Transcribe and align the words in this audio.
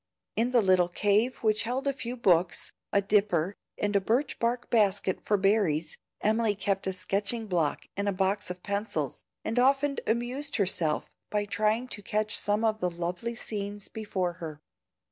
In 0.35 0.49
the 0.49 0.63
little 0.63 0.89
cave 0.89 1.35
which 1.43 1.61
held 1.61 1.85
a 1.85 1.93
few 1.93 2.17
books, 2.17 2.71
a 2.91 3.03
dipper, 3.03 3.53
and 3.77 3.95
a 3.95 4.01
birch 4.01 4.39
bark 4.39 4.71
basket 4.71 5.23
for 5.23 5.37
berries, 5.37 5.95
Emily 6.21 6.55
kept 6.55 6.87
a 6.87 6.91
sketching 6.93 7.45
block 7.45 7.85
and 7.95 8.09
a 8.09 8.11
box 8.11 8.49
of 8.49 8.63
pencils, 8.63 9.23
and 9.45 9.59
often 9.59 9.97
amused 10.07 10.55
herself 10.55 11.11
by 11.29 11.45
trying 11.45 11.87
to 11.89 12.01
catch 12.01 12.35
some 12.35 12.65
of 12.65 12.79
the 12.79 12.89
lovely 12.89 13.35
scenes 13.35 13.89
before 13.89 14.33
her. 14.41 14.59